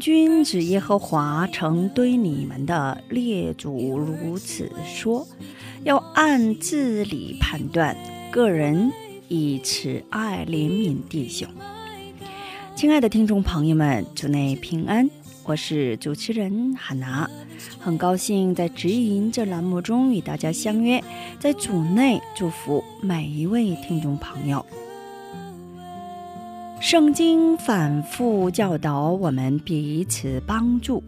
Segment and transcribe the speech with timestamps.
[0.00, 5.28] 君子耶和华曾对你们的列祖如此说：
[5.84, 7.94] 要按自理判断，
[8.32, 8.90] 个人
[9.28, 11.46] 以慈爱怜悯弟兄。
[12.74, 15.10] 亲爱的听众朋友们，主内平安，
[15.44, 17.28] 我是主持人汉娜，
[17.78, 21.04] 很高兴在指引这栏目中与大家相约，
[21.38, 24.64] 在主内祝福每一位听众朋友。
[26.80, 31.02] 圣经反复教导我们彼此帮助，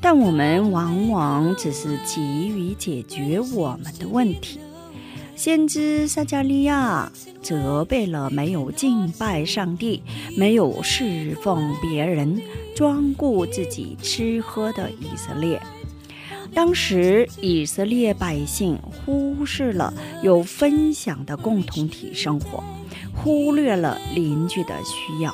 [0.00, 4.58] 但我们往往只是急于解决我们的问题。
[5.36, 10.02] 先知撒加利亚责备了没有敬拜上帝、
[10.34, 12.40] 没有侍奉别人、
[12.74, 15.60] 专顾自己吃喝的以色列。
[16.54, 22.64] 当时，以色列百姓忽视了有分享的共同体生活，
[23.22, 25.32] 忽略了邻居的需要。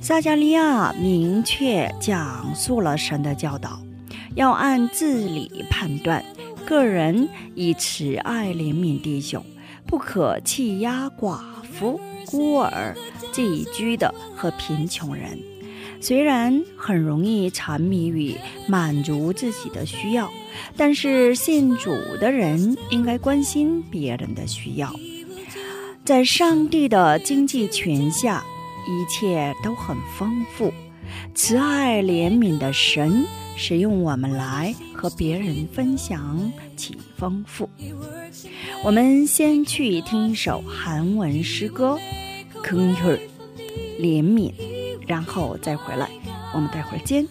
[0.00, 3.80] 撒加利亚明确讲述了神的教导，
[4.34, 6.24] 要按自理判断，
[6.66, 9.44] 个人以慈爱怜悯弟兄，
[9.86, 11.38] 不可欺压寡
[11.72, 12.96] 妇、孤儿、
[13.30, 15.38] 寄居的和贫穷人。
[16.00, 18.34] 虽然很容易沉迷于
[18.66, 20.30] 满足自己的需要，
[20.76, 24.90] 但是信主的人应该关心别人的需要。
[26.10, 28.44] 在上帝的经济权下，
[28.88, 30.74] 一切都很丰富。
[31.36, 33.24] 慈爱怜悯的神
[33.56, 37.70] 使用我们来和别人分享其丰富。
[38.82, 41.96] 我们先去听一首韩文诗歌
[42.68, 43.16] 《긍휼》，
[44.00, 44.52] 怜悯。
[45.06, 46.10] 然后再回来，
[46.52, 47.24] 我们待会儿见。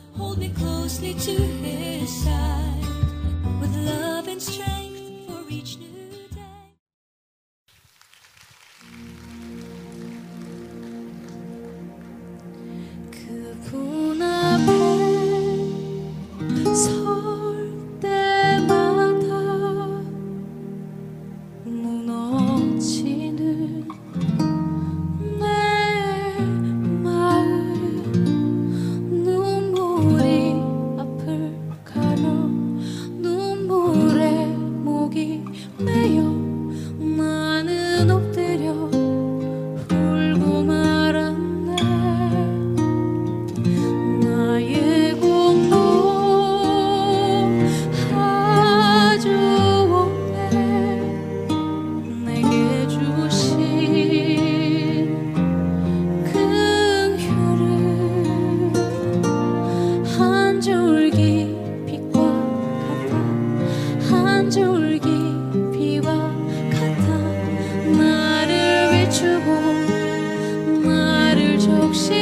[71.90, 72.19] çok şey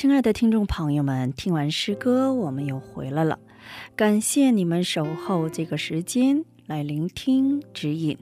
[0.00, 3.38] 亲爱的听众朋友们，听完诗歌，我们又回来了。
[3.94, 8.16] 感谢你们守候这个时间来聆听指引。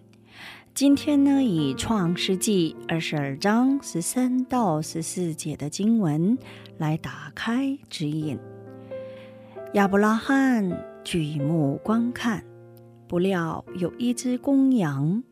[0.75, 6.37] 今天呢，以创世纪二十二章十三到十四节的经文
[6.79, 8.37] 来打开指引。
[9.75, 12.43] 亚伯拉罕举目观看，
[13.07, 15.23] 不料有一只公羊，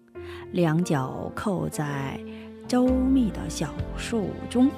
[0.53, 2.21] 两脚扣在
[2.69, 4.71] 周密的小树中。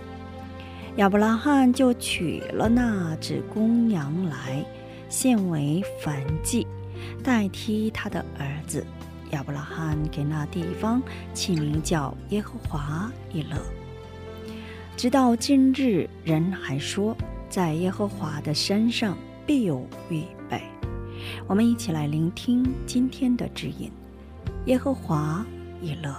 [0.98, 4.64] 亚伯拉罕就娶了那只公羊来，
[5.08, 6.66] 献为燔祭，
[7.22, 8.84] 代替他的儿子。
[9.30, 11.00] 亚伯拉罕给那地方
[11.32, 13.56] 起名叫耶和华以勒。
[14.96, 17.17] 直到今日，人还说，
[17.48, 20.60] 在耶和华的山上必有预备。
[21.46, 23.93] 我们一起来聆听今天的指引：
[24.67, 25.46] 耶和华
[25.81, 26.12] 以勒。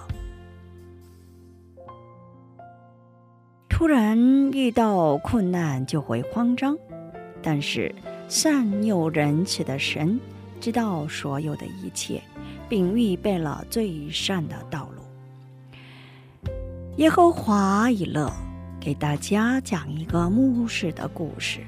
[3.80, 4.20] 突然
[4.52, 6.78] 遇到困难就会慌张，
[7.42, 7.96] 但是
[8.28, 10.20] 善有仁慈的神
[10.60, 12.22] 知道所有的一切，
[12.68, 16.52] 并预备了最善的道路。
[16.98, 18.30] 耶和华以勒
[18.82, 21.62] 给大家讲一个牧师的故事，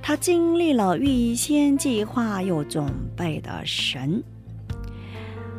[0.00, 4.24] 他经历了预先计划又准备的神。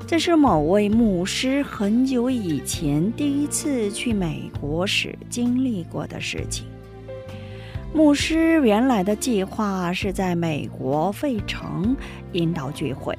[0.05, 6.65] 这是某位牧师很久以前第一次去美国时经历过的事情。
[7.93, 11.95] 牧师原来的计划是在美国费城
[12.33, 13.17] 引导聚会，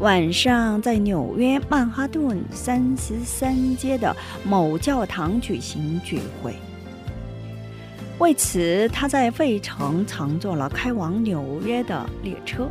[0.00, 6.52] 晚上在纽约曼哈顿三十三街的某教堂举行聚会。
[8.18, 12.68] 为此，他在费城乘坐了开往纽约的列车。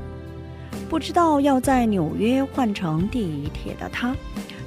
[0.90, 4.16] 不知道要在纽约换乘地铁的他，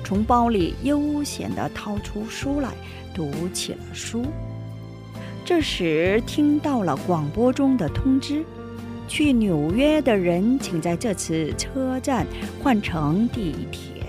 [0.04, 2.70] 从包里悠闲地掏出书来，
[3.14, 4.24] 读起了书。
[5.44, 8.44] 这时听到了广播中的通知：
[9.08, 12.26] 去纽约的人请在这次车站
[12.62, 14.02] 换乘地铁。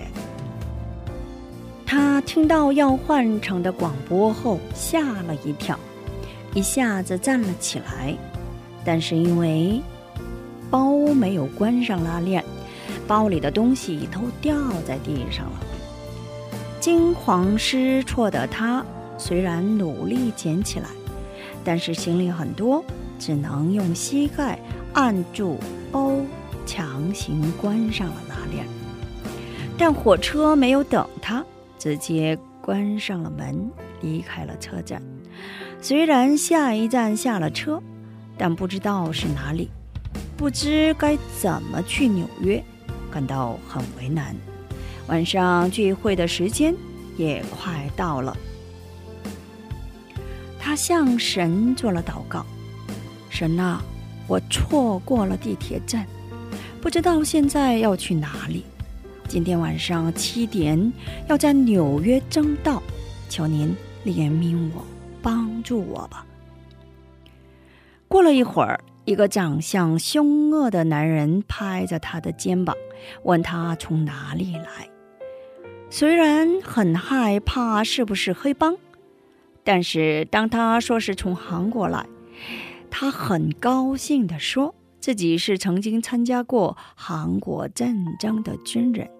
[1.86, 5.78] 他听到要换乘的广播后吓了一跳，
[6.54, 8.14] 一下子站了起来，
[8.84, 9.80] 但是因为……
[10.72, 12.42] 包没有关上拉链，
[13.06, 15.60] 包里的东西都掉在地上了。
[16.80, 18.82] 惊慌失措的他，
[19.18, 20.88] 虽然努力捡起来，
[21.62, 22.82] 但是行李很多，
[23.18, 24.58] 只能用膝盖
[24.94, 25.58] 按住
[25.92, 26.16] 包，
[26.64, 28.66] 强行关上了拉链。
[29.76, 31.44] 但火车没有等他，
[31.78, 35.02] 直接关上了门，离开了车站。
[35.82, 37.82] 虽然下一站下了车，
[38.38, 39.68] 但不知道是哪里。
[40.36, 42.62] 不知该怎么去纽约，
[43.10, 44.34] 感到很为难。
[45.08, 46.74] 晚上聚会的时间
[47.16, 48.36] 也快到了，
[50.58, 52.44] 他向神做了祷告
[53.30, 53.82] ：“神啊，
[54.26, 56.06] 我错过了地铁站，
[56.80, 58.64] 不知道现在要去哪里。
[59.28, 60.92] 今天晚上七点
[61.28, 62.82] 要在纽约争道，
[63.28, 63.74] 求您
[64.04, 64.84] 怜悯我，
[65.20, 66.26] 帮助我吧。”
[68.08, 72.76] 过了一会儿，一个长相凶恶的男人拍着他的肩膀，
[73.24, 74.88] 问他从哪里来。
[75.90, 78.76] 虽然很害怕是不是黑帮，
[79.64, 82.06] 但是当他说是从韩国来，
[82.90, 89.10] 他很高兴地说自己是曾经参加过韩国战争的军人，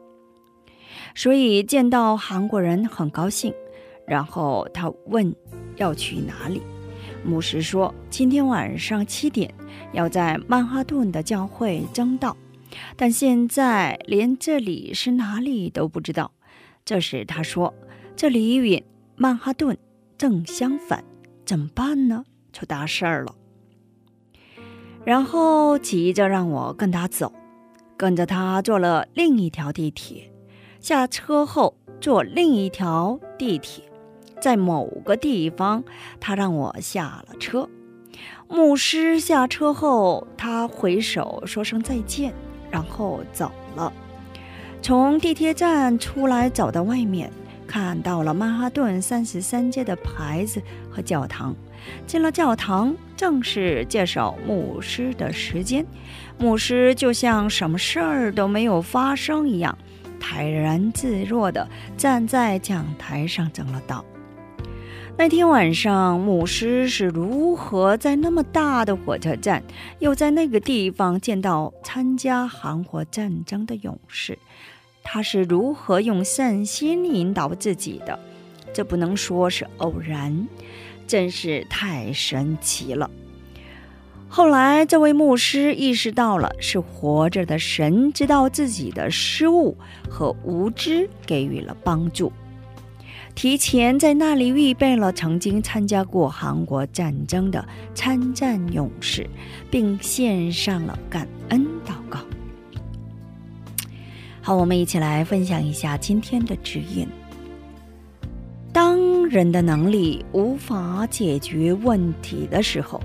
[1.14, 3.52] 所以见到韩国人很高兴。
[4.04, 5.34] 然后他问
[5.76, 6.62] 要去哪里。
[7.24, 9.52] 牧师说：“今天晚上七点
[9.92, 12.36] 要在曼哈顿的教会争道，
[12.96, 16.32] 但现在连这里是哪里都不知道。”
[16.84, 17.72] 这时他说
[18.16, 18.82] ：“这里与
[19.14, 19.78] 曼哈顿
[20.18, 21.04] 正相反，
[21.46, 22.24] 怎么办呢？
[22.52, 23.34] 出大事儿了。”
[25.04, 27.32] 然后急着让我跟他走，
[27.96, 30.32] 跟着他坐了另一条地铁，
[30.80, 33.84] 下车后坐另一条地铁。
[34.42, 35.84] 在某个地方，
[36.18, 37.68] 他让我下了车。
[38.48, 42.34] 牧师下车后，他挥手说声再见，
[42.68, 43.92] 然后走了。
[44.82, 47.30] 从地铁站出来，走到外面，
[47.68, 51.54] 看到了曼哈顿三十三街的牌子和教堂。
[52.04, 55.86] 进了教堂，正是介绍牧师的时间。
[56.36, 59.78] 牧师就像什么事儿都没有发生一样，
[60.18, 64.04] 泰然自若地站在讲台上讲了道。
[65.18, 69.62] 那天晚上，牧师是如何在那么大的火车站，
[70.00, 74.38] 又在那个地方见到参加韩国战争的勇士？
[75.04, 78.18] 他是如何用善心引导自己的？
[78.72, 80.48] 这不能说是偶然，
[81.06, 83.08] 真是太神奇了。
[84.28, 89.76] 后来，这位牧师意识到了，是活着的神知道自己的失误
[90.08, 92.32] 和无知，给予了帮助。
[93.34, 99.28] 提前在那里预备了曾经参加过韩国战争的参战勇士，
[99.70, 102.20] 并献上了感恩祷告。
[104.40, 107.08] 好，我们一起来分享一下今天的指引。
[108.72, 113.00] 当人的能力无法解决问题的时候，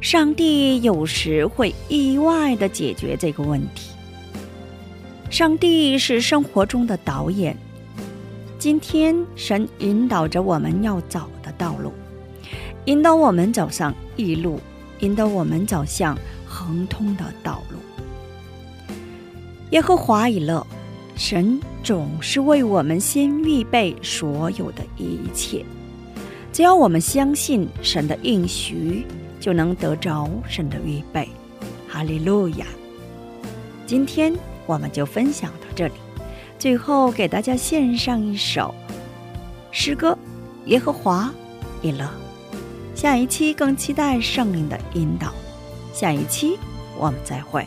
[0.00, 3.90] 上帝有时会意外的解决这个问题。
[5.30, 7.56] 上帝是生活中的导演。
[8.64, 11.92] 今天，神引导着我们要走的道路，
[12.86, 14.58] 引导我们走上义路，
[15.00, 16.16] 引导我们走向
[16.46, 17.76] 亨通的道路。
[19.72, 20.66] 耶和华以乐，
[21.14, 25.62] 神总是为我们先预备所有的一切。
[26.50, 29.04] 只要我们相信神的应许，
[29.38, 31.28] 就能得着神的预备。
[31.86, 32.64] 哈利路亚！
[33.84, 35.92] 今天我们就分享到这里。
[36.64, 38.74] 最后，给大家献上一首
[39.70, 40.12] 诗歌
[40.64, 41.30] 《耶和华
[41.82, 42.06] 以乐》。
[42.98, 45.30] 下一期更期待圣灵的引导。
[45.92, 46.58] 下一期
[46.96, 47.66] 我们再会。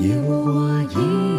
[0.00, 1.37] 主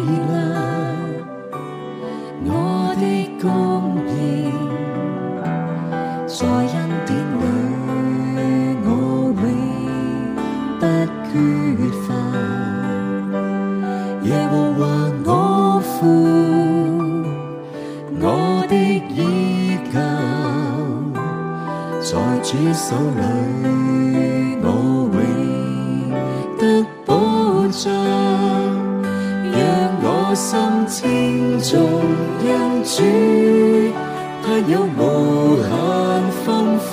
[32.20, 32.48] 重因
[32.84, 33.02] 主，
[34.44, 35.68] 他有无限
[36.44, 36.84] 丰富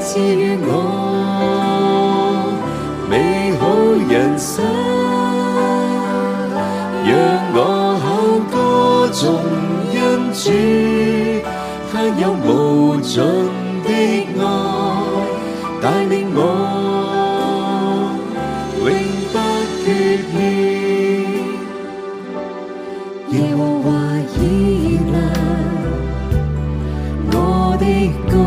[0.00, 0.68] 赐予我
[3.08, 3.12] 美
[3.58, 3.62] 好
[4.10, 4.64] 人生。
[7.06, 7.12] 让
[7.54, 7.58] 我
[8.02, 8.06] 口
[8.50, 8.56] 歌
[9.12, 9.22] 颂
[9.94, 9.96] 恩
[10.32, 10.50] 主，
[11.92, 13.22] 他有无尽。
[27.84, 28.43] be good.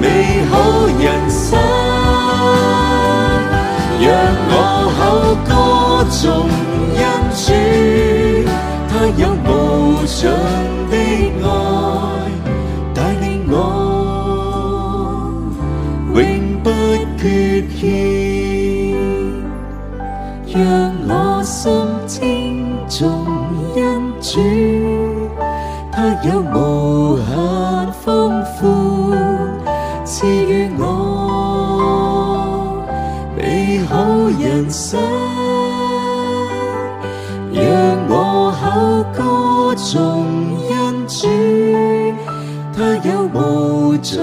[0.00, 0.04] 美
[0.50, 0.52] 好
[0.98, 1.58] 人生，
[4.00, 4.04] 讓
[4.48, 4.52] 我
[4.96, 5.00] 口
[5.46, 5.50] 歌
[6.10, 6.14] 頌
[6.98, 7.00] 恩
[7.34, 7.46] 主，
[8.88, 9.48] 他有無
[10.06, 10.18] 盡
[10.90, 10.94] 的
[11.42, 11.46] 愛，
[12.94, 13.52] 帶領我
[16.14, 16.16] 永
[16.62, 16.66] 不
[17.18, 17.24] 缺
[17.78, 17.84] 欠，
[33.88, 34.04] 好
[34.38, 35.00] 人生，
[37.52, 37.62] 让
[38.08, 40.26] 我口歌颂
[40.68, 41.26] 恩主，
[42.74, 44.20] 他有无尽